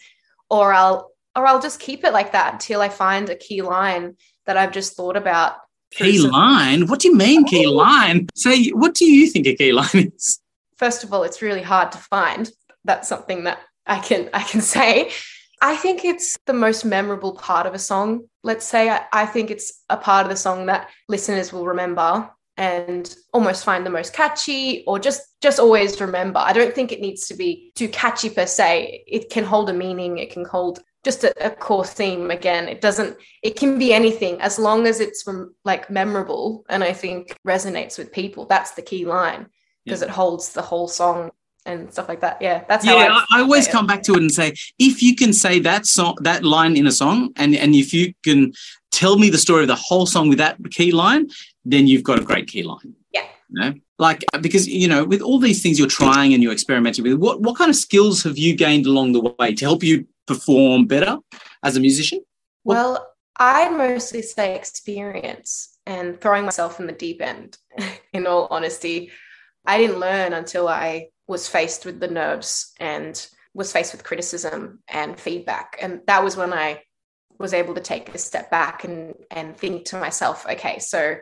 or 0.49 0.73
I'll 0.73 1.11
or 1.35 1.45
I'll 1.45 1.61
just 1.61 1.79
keep 1.79 2.03
it 2.03 2.13
like 2.13 2.31
that 2.31 2.53
until 2.53 2.81
I 2.81 2.89
find 2.89 3.29
a 3.29 3.35
key 3.35 3.61
line 3.61 4.15
that 4.45 4.57
I've 4.57 4.71
just 4.71 4.95
thought 4.95 5.17
about. 5.17 5.57
Key 5.91 6.19
some- 6.19 6.31
line? 6.31 6.87
What 6.87 6.99
do 6.99 7.07
you 7.07 7.15
mean 7.15 7.45
key 7.45 7.67
line? 7.67 8.27
Say 8.35 8.69
what 8.69 8.93
do 8.93 9.05
you 9.05 9.27
think 9.27 9.47
a 9.47 9.55
key 9.55 9.71
line 9.71 10.11
is? 10.15 10.39
First 10.77 11.03
of 11.03 11.11
all, 11.11 11.23
it's 11.23 11.41
really 11.41 11.63
hard 11.63 11.91
to 11.93 11.97
find. 11.97 12.51
That's 12.85 13.07
something 13.07 13.45
that 13.45 13.59
I 13.85 13.99
can 13.99 14.29
I 14.33 14.43
can 14.43 14.61
say. 14.61 15.11
I 15.59 15.75
think 15.75 16.05
it's 16.05 16.37
the 16.45 16.53
most 16.53 16.85
memorable 16.85 17.33
part 17.33 17.65
of 17.65 17.73
a 17.73 17.79
song. 17.79 18.25
Let's 18.43 18.65
say 18.65 18.89
I, 18.89 19.01
I, 19.11 19.25
think 19.25 19.49
it's 19.49 19.83
a 19.89 19.97
part 19.97 20.23
of 20.23 20.29
the 20.29 20.35
song 20.35 20.67
that 20.67 20.89
listeners 21.09 21.51
will 21.51 21.65
remember 21.65 22.29
and 22.57 23.15
almost 23.33 23.63
find 23.63 23.85
the 23.85 23.89
most 23.89 24.13
catchy 24.13 24.83
or 24.87 24.99
just 24.99 25.21
just 25.41 25.59
always 25.59 26.01
remember. 26.01 26.39
I 26.39 26.53
don't 26.53 26.73
think 26.73 26.91
it 26.91 27.01
needs 27.01 27.27
to 27.27 27.35
be 27.35 27.71
too 27.75 27.87
catchy 27.87 28.29
per 28.29 28.47
se. 28.47 29.03
It 29.07 29.29
can 29.29 29.43
hold 29.43 29.69
a 29.69 29.73
meaning. 29.73 30.17
It 30.17 30.31
can 30.31 30.43
hold 30.43 30.79
just 31.03 31.23
a, 31.23 31.45
a 31.45 31.51
core 31.51 31.85
theme. 31.85 32.31
Again 32.31 32.67
it 32.67 32.81
doesn't 32.81 33.17
it 33.43 33.55
can 33.55 33.77
be 33.77 33.93
anything 33.93 34.41
as 34.41 34.57
long 34.57 34.87
as 34.87 34.99
it's 34.99 35.21
from 35.21 35.53
like 35.63 35.89
memorable 35.89 36.65
and 36.69 36.83
i 36.83 36.93
think 36.93 37.37
resonates 37.45 37.97
with 37.97 38.11
people. 38.11 38.45
That's 38.47 38.71
the 38.71 38.81
key 38.81 39.05
line 39.05 39.47
because 39.85 40.01
yeah. 40.01 40.07
it 40.07 40.11
holds 40.11 40.53
the 40.53 40.61
whole 40.61 40.87
song 40.87 41.31
and 41.67 41.91
stuff 41.91 42.07
like 42.07 42.21
that. 42.21 42.41
Yeah, 42.41 42.63
that's 42.67 42.85
yeah. 42.85 42.93
I, 42.95 43.25
I, 43.37 43.41
always 43.41 43.67
come 43.67 43.85
it. 43.85 43.89
back 43.89 44.03
to 44.03 44.13
it 44.13 44.21
and 44.21 44.31
say, 44.31 44.53
if 44.79 45.03
you 45.03 45.15
can 45.15 45.33
say 45.33 45.59
that 45.59 45.85
song, 45.85 46.17
that 46.21 46.43
line 46.43 46.75
in 46.75 46.87
a 46.87 46.91
song, 46.91 47.31
and 47.35 47.55
and 47.55 47.75
if 47.75 47.93
you 47.93 48.13
can 48.23 48.53
tell 48.91 49.19
me 49.19 49.29
the 49.29 49.37
story 49.37 49.63
of 49.63 49.67
the 49.67 49.75
whole 49.75 50.05
song 50.05 50.29
with 50.29 50.39
that 50.39 50.57
key 50.71 50.91
line, 50.91 51.29
then 51.65 51.85
you've 51.85 52.03
got 52.03 52.19
a 52.19 52.23
great 52.23 52.47
key 52.47 52.63
line. 52.63 52.95
Yeah. 53.11 53.25
You 53.49 53.59
know? 53.61 53.73
Like 53.99 54.23
because 54.41 54.67
you 54.67 54.87
know, 54.87 55.03
with 55.03 55.21
all 55.21 55.39
these 55.39 55.61
things 55.61 55.77
you're 55.77 55.87
trying 55.87 56.33
and 56.33 56.41
you're 56.41 56.53
experimenting 56.53 57.03
with, 57.03 57.15
what 57.15 57.41
what 57.41 57.57
kind 57.57 57.69
of 57.69 57.75
skills 57.75 58.23
have 58.23 58.37
you 58.37 58.55
gained 58.55 58.85
along 58.85 59.11
the 59.11 59.33
way 59.37 59.53
to 59.53 59.65
help 59.65 59.83
you 59.83 60.07
perform 60.25 60.85
better 60.85 61.17
as 61.63 61.75
a 61.75 61.79
musician? 61.79 62.21
Well, 62.63 63.13
I 63.37 63.69
mostly 63.69 64.21
say 64.21 64.55
experience 64.55 65.77
and 65.85 66.19
throwing 66.19 66.45
myself 66.45 66.79
in 66.79 66.87
the 66.87 66.93
deep 66.93 67.21
end, 67.21 67.57
in 68.13 68.27
all 68.27 68.47
honesty. 68.49 69.11
I 69.65 69.77
didn't 69.77 69.99
learn 69.99 70.33
until 70.33 70.67
I 70.67 71.09
was 71.27 71.47
faced 71.47 71.85
with 71.85 71.99
the 71.99 72.07
nerves 72.07 72.73
and 72.79 73.27
was 73.53 73.71
faced 73.71 73.91
with 73.91 74.03
criticism 74.03 74.79
and 74.87 75.19
feedback. 75.19 75.77
And 75.81 76.01
that 76.07 76.23
was 76.23 76.37
when 76.37 76.53
I 76.53 76.83
was 77.39 77.53
able 77.53 77.75
to 77.75 77.81
take 77.81 78.13
a 78.13 78.17
step 78.17 78.49
back 78.49 78.83
and 78.83 79.13
and 79.29 79.55
think 79.55 79.85
to 79.85 79.99
myself, 79.99 80.45
okay, 80.49 80.79
so 80.79 81.17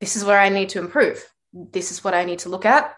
this 0.00 0.16
is 0.16 0.24
where 0.24 0.38
I 0.38 0.48
need 0.48 0.70
to 0.70 0.78
improve. 0.78 1.24
This 1.52 1.90
is 1.90 2.04
what 2.04 2.14
I 2.14 2.24
need 2.24 2.40
to 2.40 2.48
look 2.48 2.66
at. 2.66 2.94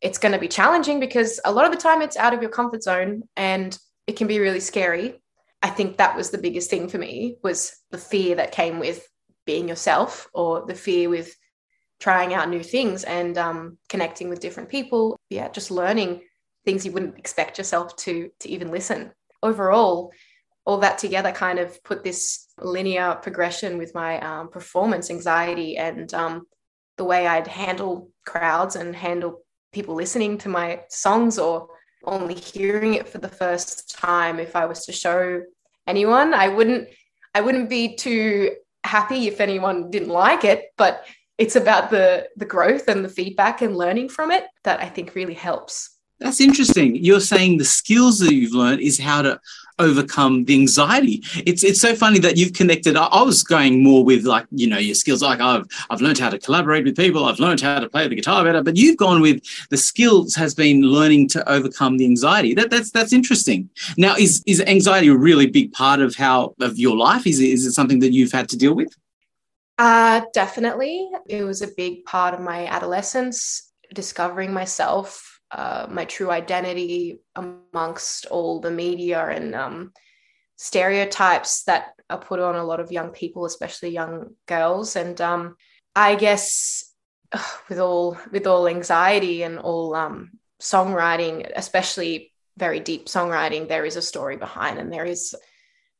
It's 0.00 0.18
going 0.18 0.32
to 0.32 0.38
be 0.38 0.48
challenging 0.48 1.00
because 1.00 1.40
a 1.44 1.52
lot 1.52 1.66
of 1.66 1.72
the 1.72 1.78
time 1.78 2.02
it's 2.02 2.16
out 2.16 2.32
of 2.32 2.40
your 2.40 2.50
comfort 2.50 2.82
zone 2.82 3.24
and 3.36 3.76
it 4.06 4.16
can 4.16 4.26
be 4.26 4.38
really 4.38 4.60
scary. 4.60 5.20
I 5.60 5.70
think 5.70 5.96
that 5.96 6.16
was 6.16 6.30
the 6.30 6.38
biggest 6.38 6.70
thing 6.70 6.88
for 6.88 6.98
me 6.98 7.36
was 7.42 7.76
the 7.90 7.98
fear 7.98 8.36
that 8.36 8.52
came 8.52 8.78
with 8.78 9.06
being 9.44 9.68
yourself 9.68 10.28
or 10.32 10.66
the 10.66 10.74
fear 10.74 11.08
with 11.08 11.34
trying 12.00 12.34
out 12.34 12.48
new 12.48 12.62
things 12.62 13.04
and 13.04 13.36
um, 13.36 13.78
connecting 13.88 14.28
with 14.28 14.40
different 14.40 14.68
people. 14.68 15.16
Yeah, 15.30 15.48
just 15.48 15.70
learning 15.70 16.22
things 16.64 16.84
you 16.84 16.92
wouldn't 16.92 17.18
expect 17.18 17.58
yourself 17.58 17.96
to 17.96 18.30
to 18.40 18.48
even 18.48 18.70
listen. 18.70 19.12
Overall, 19.42 20.12
all 20.64 20.78
that 20.78 20.98
together 20.98 21.32
kind 21.32 21.58
of 21.58 21.82
put 21.82 22.04
this 22.04 22.48
linear 22.60 23.14
progression 23.22 23.78
with 23.78 23.94
my 23.94 24.20
um, 24.20 24.48
performance 24.48 25.10
anxiety 25.10 25.78
and 25.78 26.12
um, 26.12 26.46
the 26.98 27.04
way 27.04 27.26
I'd 27.26 27.46
handle 27.46 28.10
crowds 28.26 28.76
and 28.76 28.94
handle 28.94 29.42
people 29.72 29.94
listening 29.94 30.38
to 30.38 30.48
my 30.48 30.82
songs 30.90 31.38
or 31.38 31.68
only 32.04 32.34
hearing 32.34 32.94
it 32.94 33.08
for 33.08 33.18
the 33.18 33.28
first 33.28 33.96
time 33.96 34.38
if 34.38 34.54
I 34.54 34.66
was 34.66 34.84
to 34.86 34.92
show 34.92 35.42
anyone. 35.86 36.34
I 36.34 36.48
wouldn't 36.48 36.88
I 37.34 37.40
wouldn't 37.40 37.68
be 37.68 37.96
too 37.96 38.56
happy 38.84 39.28
if 39.28 39.40
anyone 39.40 39.90
didn't 39.90 40.08
like 40.08 40.44
it, 40.44 40.66
but 40.76 41.04
it's 41.38 41.56
about 41.56 41.90
the 41.90 42.28
the 42.36 42.44
growth 42.44 42.88
and 42.88 43.04
the 43.04 43.08
feedback 43.08 43.62
and 43.62 43.76
learning 43.76 44.08
from 44.08 44.30
it 44.30 44.44
that 44.64 44.80
I 44.80 44.88
think 44.88 45.14
really 45.14 45.34
helps. 45.34 45.98
That's 46.20 46.40
interesting. 46.40 46.96
You're 46.96 47.20
saying 47.20 47.58
the 47.58 47.64
skills 47.64 48.18
that 48.18 48.34
you've 48.34 48.52
learned 48.52 48.80
is 48.80 48.98
how 48.98 49.22
to 49.22 49.40
overcome 49.78 50.44
the 50.44 50.54
anxiety. 50.54 51.22
It's 51.46 51.62
it's 51.62 51.80
so 51.80 51.94
funny 51.94 52.18
that 52.18 52.36
you've 52.36 52.54
connected. 52.54 52.96
I, 52.96 53.04
I, 53.04 53.22
was 53.22 53.44
going 53.44 53.84
more 53.84 54.04
with 54.04 54.24
like 54.24 54.44
you 54.50 54.66
know 54.66 54.78
your 54.78 54.96
skills. 54.96 55.22
Like 55.22 55.40
I've 55.40 55.64
I've 55.90 56.00
learned 56.00 56.18
how 56.18 56.30
to 56.30 56.38
collaborate 56.38 56.84
with 56.84 56.96
people. 56.96 57.24
I've 57.24 57.38
learned 57.38 57.60
how 57.60 57.78
to 57.78 57.88
play 57.88 58.08
the 58.08 58.16
guitar 58.16 58.42
better. 58.42 58.64
But 58.64 58.76
you've 58.76 58.96
gone 58.96 59.20
with 59.20 59.40
the 59.70 59.76
skills 59.76 60.34
has 60.34 60.56
been 60.56 60.82
learning 60.82 61.28
to 61.28 61.48
overcome 61.48 61.98
the 61.98 62.04
anxiety. 62.04 62.52
That 62.52 62.70
that's 62.70 62.90
that's 62.90 63.12
interesting. 63.12 63.70
Now 63.96 64.16
is 64.16 64.42
is 64.46 64.60
anxiety 64.62 65.06
a 65.06 65.14
really 65.14 65.46
big 65.46 65.72
part 65.72 66.00
of 66.00 66.16
how 66.16 66.56
of 66.60 66.78
your 66.78 66.96
life? 66.96 67.28
Is 67.28 67.38
is 67.38 67.64
it 67.64 67.72
something 67.72 68.00
that 68.00 68.12
you've 68.12 68.32
had 68.32 68.48
to 68.48 68.56
deal 68.56 68.74
with? 68.74 68.92
Uh, 69.78 70.22
definitely. 70.34 71.08
It 71.28 71.44
was 71.44 71.62
a 71.62 71.68
big 71.76 72.04
part 72.04 72.34
of 72.34 72.40
my 72.40 72.66
adolescence, 72.66 73.72
discovering 73.94 74.52
myself, 74.52 75.40
uh, 75.52 75.86
my 75.88 76.04
true 76.04 76.30
identity 76.30 77.20
amongst 77.36 78.26
all 78.26 78.60
the 78.60 78.72
media 78.72 79.24
and 79.24 79.54
um, 79.54 79.92
stereotypes 80.56 81.62
that 81.64 81.92
are 82.10 82.18
put 82.18 82.40
on 82.40 82.56
a 82.56 82.64
lot 82.64 82.80
of 82.80 82.90
young 82.90 83.10
people, 83.10 83.44
especially 83.44 83.90
young 83.90 84.34
girls. 84.46 84.96
And 84.96 85.18
um, 85.20 85.54
I 85.94 86.16
guess 86.16 86.92
with 87.68 87.78
all 87.78 88.18
with 88.32 88.46
all 88.46 88.66
anxiety 88.66 89.44
and 89.44 89.58
all 89.60 89.94
um, 89.94 90.32
songwriting, 90.60 91.48
especially 91.54 92.32
very 92.56 92.80
deep 92.80 93.06
songwriting, 93.06 93.68
there 93.68 93.84
is 93.84 93.96
a 93.96 94.02
story 94.02 94.36
behind, 94.36 94.78
and 94.78 94.92
there 94.92 95.04
is 95.04 95.36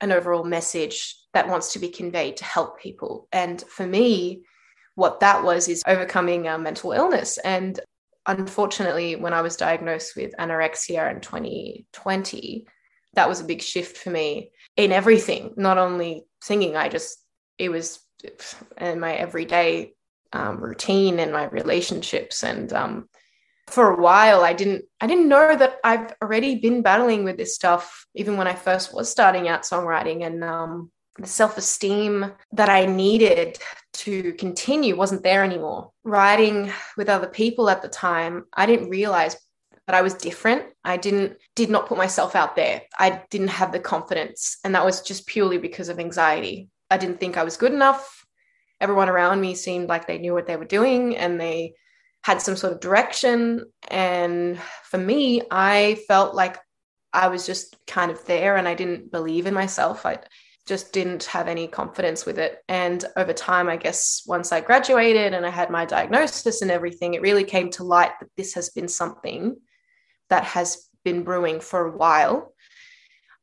an 0.00 0.10
overall 0.10 0.44
message 0.44 1.16
that 1.38 1.48
wants 1.48 1.72
to 1.72 1.78
be 1.78 1.88
conveyed 1.88 2.36
to 2.38 2.44
help 2.44 2.80
people. 2.80 3.28
And 3.32 3.62
for 3.62 3.86
me, 3.86 4.42
what 4.94 5.20
that 5.20 5.44
was 5.44 5.68
is 5.68 5.82
overcoming 5.86 6.48
a 6.48 6.58
mental 6.58 6.92
illness 6.92 7.38
and 7.38 7.80
unfortunately, 8.28 9.16
when 9.16 9.32
I 9.32 9.40
was 9.40 9.56
diagnosed 9.56 10.14
with 10.14 10.36
anorexia 10.38 11.10
in 11.10 11.20
2020, 11.20 12.66
that 13.14 13.28
was 13.28 13.40
a 13.40 13.44
big 13.44 13.62
shift 13.62 13.96
for 13.96 14.10
me 14.10 14.52
in 14.76 14.92
everything, 14.92 15.54
not 15.56 15.78
only 15.78 16.24
singing, 16.42 16.76
I 16.76 16.88
just, 16.88 17.18
it 17.56 17.70
was 17.70 17.98
in 18.76 19.00
my 19.00 19.14
everyday 19.14 19.94
um, 20.32 20.58
routine 20.60 21.18
and 21.18 21.32
my 21.32 21.44
relationships. 21.44 22.44
And 22.44 22.70
um, 22.72 23.08
for 23.66 23.94
a 23.94 24.00
while, 24.00 24.42
I 24.42 24.52
didn't, 24.52 24.84
I 25.00 25.06
didn't 25.06 25.28
know 25.28 25.56
that 25.56 25.78
I've 25.82 26.12
already 26.22 26.56
been 26.56 26.82
battling 26.82 27.24
with 27.24 27.38
this 27.38 27.54
stuff, 27.54 28.06
even 28.14 28.36
when 28.36 28.46
I 28.46 28.54
first 28.54 28.94
was 28.94 29.10
starting 29.10 29.48
out 29.48 29.62
songwriting. 29.62 30.26
And 30.26 30.44
um, 30.44 30.90
the 31.18 31.26
self 31.26 31.58
esteem 31.58 32.32
that 32.52 32.68
I 32.68 32.86
needed 32.86 33.58
to 33.94 34.32
continue 34.34 34.96
wasn't 34.96 35.22
there 35.22 35.42
anymore. 35.42 35.90
Writing 36.04 36.72
with 36.96 37.08
other 37.08 37.26
people 37.26 37.68
at 37.68 37.82
the 37.82 37.88
time, 37.88 38.44
I 38.54 38.66
didn't 38.66 38.90
realize 38.90 39.36
that 39.86 39.96
I 39.96 40.02
was 40.02 40.14
different. 40.14 40.64
I 40.84 40.96
didn't 40.96 41.38
did 41.56 41.70
not 41.70 41.86
put 41.86 41.98
myself 41.98 42.36
out 42.36 42.56
there. 42.56 42.82
I 42.98 43.22
didn't 43.30 43.48
have 43.48 43.72
the 43.72 43.80
confidence, 43.80 44.58
and 44.64 44.74
that 44.74 44.84
was 44.84 45.02
just 45.02 45.26
purely 45.26 45.58
because 45.58 45.88
of 45.88 45.98
anxiety. 45.98 46.68
I 46.90 46.98
didn't 46.98 47.20
think 47.20 47.36
I 47.36 47.44
was 47.44 47.56
good 47.56 47.72
enough. 47.72 48.24
Everyone 48.80 49.08
around 49.08 49.40
me 49.40 49.54
seemed 49.54 49.88
like 49.88 50.06
they 50.06 50.18
knew 50.18 50.32
what 50.34 50.46
they 50.46 50.56
were 50.56 50.64
doing 50.64 51.16
and 51.16 51.40
they 51.40 51.74
had 52.22 52.40
some 52.40 52.56
sort 52.56 52.72
of 52.72 52.80
direction. 52.80 53.64
And 53.88 54.58
for 54.84 54.98
me, 54.98 55.42
I 55.50 55.98
felt 56.06 56.34
like 56.34 56.58
I 57.12 57.28
was 57.28 57.44
just 57.46 57.76
kind 57.86 58.10
of 58.10 58.24
there 58.26 58.56
and 58.56 58.68
I 58.68 58.74
didn't 58.74 59.10
believe 59.10 59.46
in 59.46 59.54
myself. 59.54 60.06
I 60.06 60.18
just 60.68 60.92
didn't 60.92 61.24
have 61.24 61.48
any 61.48 61.66
confidence 61.66 62.26
with 62.26 62.38
it. 62.38 62.58
And 62.68 63.04
over 63.16 63.32
time, 63.32 63.68
I 63.68 63.76
guess 63.76 64.22
once 64.26 64.52
I 64.52 64.60
graduated 64.60 65.32
and 65.32 65.44
I 65.46 65.50
had 65.50 65.70
my 65.70 65.86
diagnosis 65.86 66.62
and 66.62 66.70
everything, 66.70 67.14
it 67.14 67.22
really 67.22 67.44
came 67.44 67.70
to 67.70 67.84
light 67.84 68.12
that 68.20 68.28
this 68.36 68.54
has 68.54 68.68
been 68.68 68.86
something 68.86 69.56
that 70.28 70.44
has 70.44 70.88
been 71.04 71.24
brewing 71.24 71.60
for 71.60 71.86
a 71.86 71.96
while. 71.96 72.52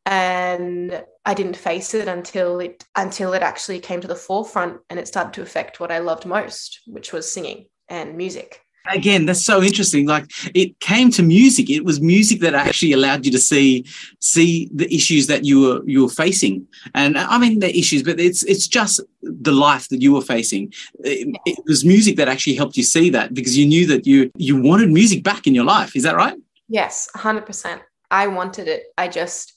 And 0.06 1.04
I 1.26 1.34
didn't 1.34 1.58
face 1.58 1.96
it 1.96 2.08
until 2.08 2.60
it 2.60 2.86
until 2.96 3.34
it 3.34 3.42
actually 3.42 3.80
came 3.80 4.02
to 4.02 4.08
the 4.08 4.16
forefront 4.16 4.82
and 4.92 5.00
it 5.00 5.08
started 5.08 5.34
to 5.34 5.42
affect 5.42 5.80
what 5.80 5.92
I 5.92 5.98
loved 5.98 6.28
most, 6.28 6.82
which 6.86 7.12
was 7.12 7.32
singing 7.32 7.66
and 7.90 8.16
music 8.16 8.62
again 8.92 9.26
that's 9.26 9.44
so 9.44 9.62
interesting. 9.62 10.06
Like 10.08 10.26
it 10.54 10.80
came 10.80 11.10
to 11.12 11.24
music. 11.24 11.70
It 11.70 11.86
was 11.86 12.02
music 12.02 12.40
that 12.42 12.54
actually 12.54 12.94
allowed 12.94 13.26
you 13.26 13.32
to 13.32 13.40
see 13.40 13.86
see 14.20 14.70
the 14.74 14.94
issues 14.94 15.28
that 15.28 15.46
you 15.46 15.62
were 15.62 15.82
you 15.86 16.04
were 16.04 16.10
facing. 16.10 16.68
And 16.94 17.18
i 17.18 17.38
mean 17.38 17.60
the 17.60 17.76
issues 17.78 18.04
but 18.04 18.20
it's 18.20 18.44
it's 18.44 18.68
just 18.68 19.02
the 19.22 19.52
life 19.52 19.90
that 19.90 20.02
you 20.02 20.14
were 20.14 20.22
facing. 20.22 20.74
It, 21.00 21.36
it 21.46 21.60
was 21.66 21.84
music 21.84 22.16
that 22.18 22.28
actually 22.28 22.56
helped 22.56 22.78
you 22.78 22.84
see 22.84 23.10
that 23.12 23.34
because 23.34 23.58
you 23.58 23.66
knew 23.66 23.86
that 23.88 24.06
you 24.06 24.32
you 24.38 24.62
wanted 24.62 24.92
music 24.92 25.24
back 25.24 25.48
in 25.48 25.56
your 25.56 25.66
life. 25.66 25.96
Is 25.96 26.04
that 26.04 26.16
right? 26.16 26.38
Yes 26.68 27.10
100% 27.16 27.82
i 28.12 28.28
wanted 28.28 28.68
it. 28.68 28.84
I 28.98 29.08
just 29.08 29.54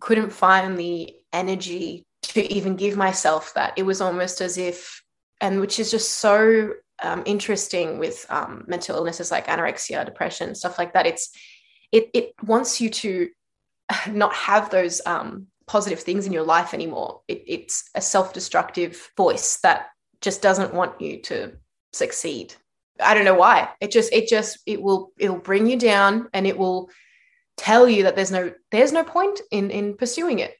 couldn't 0.00 0.30
find 0.30 0.76
the 0.76 1.14
energy 1.32 2.04
to 2.22 2.40
even 2.52 2.76
give 2.76 2.96
myself 2.96 3.54
that. 3.54 3.72
It 3.76 3.84
was 3.84 4.00
almost 4.00 4.40
as 4.40 4.58
if 4.58 5.02
and 5.40 5.60
which 5.60 5.78
is 5.78 5.90
just 5.90 6.18
so 6.18 6.72
um, 7.02 7.22
interesting 7.26 7.98
with 7.98 8.24
um, 8.30 8.64
mental 8.66 8.96
illnesses 8.96 9.30
like 9.30 9.46
anorexia, 9.46 10.04
depression, 10.04 10.54
stuff 10.54 10.78
like 10.78 10.92
that. 10.92 11.06
It's 11.06 11.30
it 11.92 12.10
it 12.14 12.32
wants 12.42 12.80
you 12.80 12.90
to 12.90 13.28
not 14.10 14.34
have 14.34 14.70
those 14.70 15.00
um, 15.06 15.46
positive 15.66 16.00
things 16.00 16.26
in 16.26 16.32
your 16.32 16.44
life 16.44 16.74
anymore. 16.74 17.22
It, 17.28 17.44
it's 17.46 17.90
a 17.94 18.00
self-destructive 18.00 19.10
voice 19.16 19.58
that 19.62 19.88
just 20.20 20.42
doesn't 20.42 20.74
want 20.74 21.00
you 21.00 21.20
to 21.22 21.52
succeed. 21.92 22.54
I 23.00 23.14
don't 23.14 23.24
know 23.24 23.34
why. 23.34 23.70
It 23.80 23.90
just 23.90 24.12
it 24.12 24.28
just 24.28 24.58
it 24.66 24.80
will 24.80 25.12
it'll 25.18 25.38
bring 25.38 25.66
you 25.66 25.78
down 25.78 26.28
and 26.32 26.46
it 26.46 26.56
will 26.56 26.90
tell 27.56 27.88
you 27.88 28.04
that 28.04 28.16
there's 28.16 28.30
no 28.30 28.52
there's 28.70 28.92
no 28.92 29.04
point 29.04 29.40
in 29.50 29.70
in 29.70 29.96
pursuing 29.96 30.38
it 30.38 30.54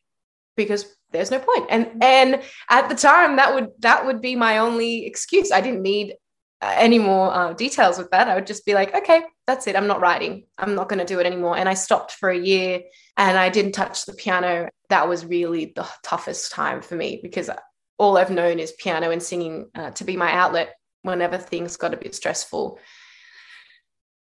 because 0.57 0.87
there's 1.11 1.31
no 1.31 1.39
point 1.39 1.67
and 1.71 2.03
and 2.03 2.43
at 2.71 2.89
the 2.89 2.95
time 2.95 3.37
that 3.37 3.55
would 3.55 3.69
that 3.81 4.07
would 4.07 4.21
be 4.21 4.37
my 4.37 4.59
only 4.59 5.07
excuse 5.07 5.51
i 5.51 5.61
didn't 5.61 5.83
need 5.83 6.15
any 6.63 6.99
more 6.99 7.33
uh, 7.33 7.53
details 7.53 7.99
with 7.99 8.11
that, 8.11 8.29
I 8.29 8.35
would 8.35 8.47
just 8.47 8.65
be 8.65 8.75
like, 8.75 8.95
okay, 8.95 9.23
that's 9.47 9.67
it. 9.67 9.77
I'm 9.77 9.87
not 9.87 10.01
writing. 10.01 10.47
I'm 10.59 10.75
not 10.75 10.89
going 10.89 10.99
to 10.99 11.05
do 11.05 11.21
it 11.21 11.27
anymore. 11.27 11.57
And 11.57 11.69
I 11.69 11.75
stopped 11.75 12.13
for 12.13 12.31
a 12.31 12.39
year 12.39 12.83
and 13.17 13.39
I 13.39 13.49
didn't 13.51 13.73
touch 13.73 14.07
the 14.07 14.15
piano. 14.15 14.71
That 14.89 15.09
was 15.09 15.25
really 15.27 15.73
the 15.75 15.87
toughest 16.03 16.53
time 16.53 16.81
for 16.81 16.95
me 16.95 17.21
because 17.23 17.51
all 17.99 18.17
I've 18.17 18.31
known 18.31 18.59
is 18.59 18.73
piano 18.73 19.11
and 19.11 19.23
singing 19.23 19.71
uh, 19.75 19.91
to 19.93 20.05
be 20.05 20.17
my 20.17 20.33
outlet 20.33 20.75
whenever 21.03 21.39
things 21.39 21.77
got 21.77 21.95
a 21.95 21.99
bit 21.99 22.15
stressful. 22.15 22.79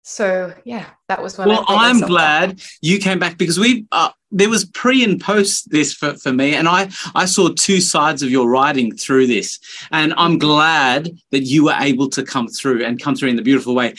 So 0.03 0.53
yeah, 0.63 0.85
that 1.07 1.21
was 1.21 1.37
when. 1.37 1.49
Well, 1.49 1.65
I'm 1.67 1.99
glad 1.99 2.61
you 2.81 2.99
came 2.99 3.19
back 3.19 3.37
because 3.37 3.59
we 3.59 3.85
uh, 3.91 4.09
there 4.31 4.49
was 4.49 4.65
pre 4.65 5.03
and 5.03 5.19
post 5.19 5.69
this 5.71 5.93
for, 5.93 6.15
for 6.15 6.31
me, 6.31 6.55
and 6.55 6.67
I 6.67 6.89
I 7.15 7.25
saw 7.25 7.49
two 7.49 7.81
sides 7.81 8.23
of 8.23 8.31
your 8.31 8.49
writing 8.49 8.95
through 8.95 9.27
this, 9.27 9.59
and 9.91 10.13
I'm 10.17 10.37
glad 10.37 11.11
that 11.31 11.43
you 11.43 11.65
were 11.65 11.75
able 11.79 12.09
to 12.09 12.23
come 12.23 12.47
through 12.47 12.83
and 12.83 13.01
come 13.01 13.15
through 13.15 13.29
in 13.29 13.35
the 13.35 13.41
beautiful 13.41 13.75
way. 13.75 13.93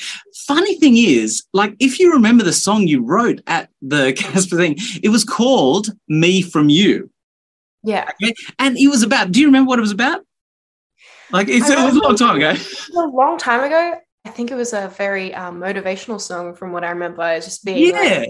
Funny 0.46 0.76
thing 0.78 0.96
is, 0.96 1.44
like 1.52 1.74
if 1.80 1.98
you 2.00 2.12
remember 2.12 2.44
the 2.44 2.52
song 2.52 2.86
you 2.86 3.04
wrote 3.04 3.40
at 3.46 3.68
the 3.82 4.12
CaSPA 4.18 4.56
thing, 4.56 4.76
it 5.02 5.10
was 5.10 5.24
called 5.24 5.88
"Me 6.08 6.42
from 6.42 6.68
You." 6.68 7.10
Yeah, 7.82 8.10
okay? 8.22 8.34
and 8.58 8.76
it 8.76 8.88
was 8.88 9.02
about. 9.02 9.32
Do 9.32 9.40
you 9.40 9.46
remember 9.46 9.68
what 9.68 9.78
it 9.78 9.82
was 9.82 9.92
about? 9.92 10.22
Like 11.30 11.48
it 11.48 11.60
was 11.60 11.70
a 11.70 12.00
long 12.00 12.16
time 12.16 12.36
ago. 12.36 12.54
A 12.96 13.06
long 13.06 13.38
time 13.38 13.64
ago. 13.64 14.00
I 14.24 14.30
think 14.30 14.50
it 14.50 14.54
was 14.54 14.72
a 14.72 14.88
very 14.88 15.34
um, 15.34 15.60
motivational 15.60 16.20
song 16.20 16.54
from 16.54 16.72
what 16.72 16.84
I 16.84 16.90
remember. 16.90 17.40
Just 17.40 17.64
being 17.64 17.94
yeah. 17.94 18.20
Like, 18.20 18.28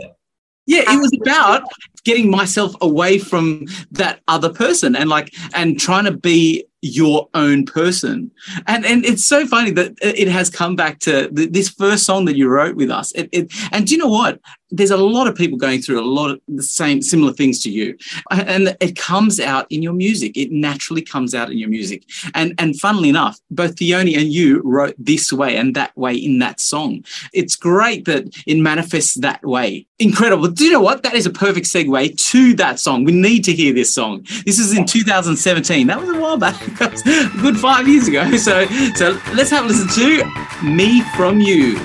yeah, 0.66 0.82
it 0.86 1.00
was 1.00 1.12
about 1.20 1.62
getting 2.04 2.30
myself 2.30 2.76
away 2.80 3.18
from 3.18 3.66
that 3.90 4.20
other 4.28 4.50
person 4.52 4.94
and 4.94 5.10
like 5.10 5.34
and 5.54 5.80
trying 5.80 6.04
to 6.04 6.12
be 6.12 6.64
your 6.82 7.28
own 7.34 7.64
person. 7.66 8.30
And 8.66 8.84
and 8.84 9.04
it's 9.04 9.24
so 9.24 9.46
funny 9.46 9.70
that 9.72 9.92
it 10.02 10.28
has 10.28 10.50
come 10.50 10.76
back 10.76 10.98
to 11.00 11.28
this 11.30 11.68
first 11.68 12.04
song 12.04 12.24
that 12.24 12.36
you 12.36 12.48
wrote 12.48 12.76
with 12.76 12.90
us. 12.90 13.12
It, 13.12 13.28
it, 13.32 13.52
and 13.72 13.86
do 13.86 13.94
you 13.94 13.98
know 13.98 14.08
what? 14.08 14.40
there's 14.70 14.90
a 14.90 14.96
lot 14.96 15.26
of 15.26 15.34
people 15.34 15.58
going 15.58 15.82
through 15.82 16.00
a 16.00 16.06
lot 16.06 16.30
of 16.30 16.40
the 16.48 16.62
same 16.62 17.02
similar 17.02 17.32
things 17.32 17.60
to 17.62 17.70
you. 17.70 17.96
And 18.30 18.76
it 18.80 18.96
comes 18.96 19.40
out 19.40 19.66
in 19.70 19.82
your 19.82 19.92
music. 19.92 20.36
It 20.36 20.52
naturally 20.52 21.02
comes 21.02 21.34
out 21.34 21.50
in 21.50 21.58
your 21.58 21.68
music. 21.68 22.04
And 22.34 22.54
and 22.58 22.78
funnily 22.78 23.08
enough 23.08 23.38
both 23.50 23.76
Theoni 23.76 24.16
and 24.16 24.32
you 24.32 24.62
wrote 24.64 24.94
this 24.98 25.32
way 25.32 25.56
and 25.56 25.74
that 25.74 25.96
way 25.96 26.14
in 26.14 26.38
that 26.38 26.60
song. 26.60 27.04
It's 27.32 27.56
great 27.56 28.04
that 28.04 28.24
it 28.46 28.58
manifests 28.58 29.14
that 29.14 29.44
way. 29.44 29.86
Incredible. 29.98 30.48
Do 30.48 30.64
you 30.64 30.72
know 30.72 30.80
what? 30.80 31.02
That 31.02 31.14
is 31.14 31.26
a 31.26 31.30
perfect 31.30 31.66
segue 31.66 32.16
to 32.30 32.54
that 32.54 32.80
song. 32.80 33.04
We 33.04 33.12
need 33.12 33.44
to 33.44 33.52
hear 33.52 33.74
this 33.74 33.94
song. 33.94 34.22
This 34.46 34.58
is 34.58 34.76
in 34.76 34.86
2017 34.86 35.86
that 35.88 36.00
was 36.00 36.10
a 36.10 36.20
while 36.20 36.36
back 36.36 36.60
good 37.42 37.58
five 37.58 37.88
years 37.88 38.08
ago. 38.08 38.24
So, 38.40 38.64
so 38.94 39.20
let's 39.34 39.50
have 39.50 39.64
a 39.64 39.68
listen 39.68 39.88
to 40.00 40.64
Me 40.64 41.02
From 41.16 41.40
You. 41.40 41.78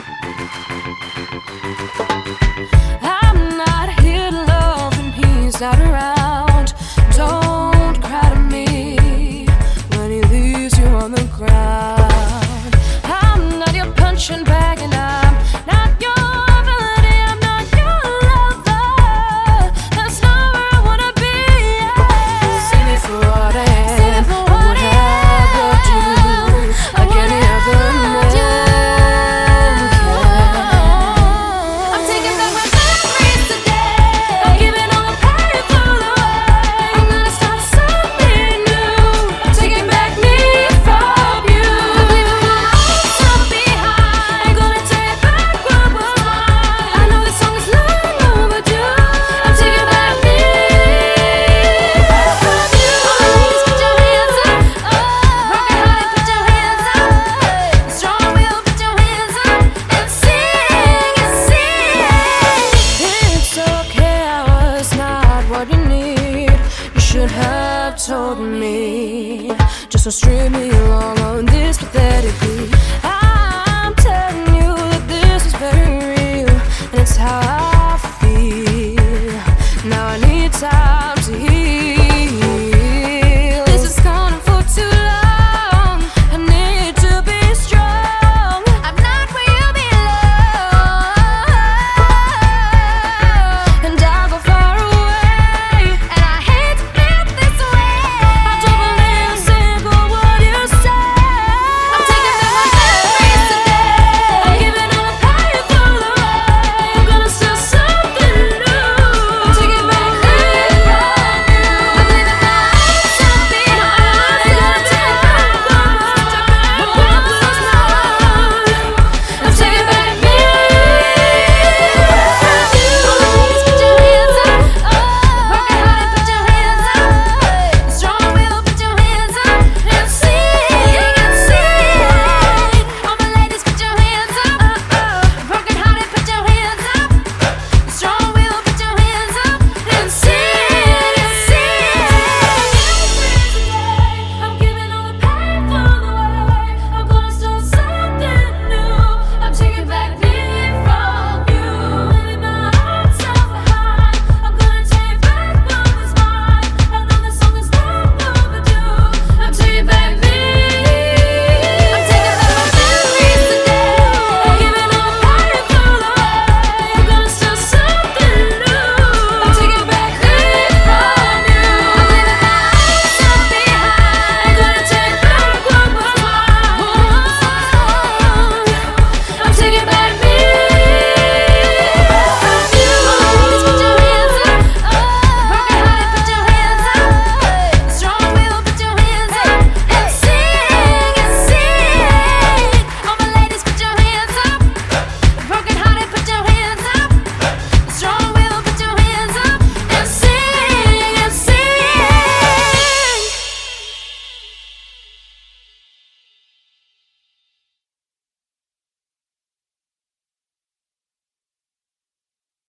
I'm 3.01 3.57
not 3.57 3.99
here, 3.99 4.31
love, 4.31 4.93
and 4.97 5.13
he's 5.13 5.59
not 5.59 5.79
around. 5.79 6.34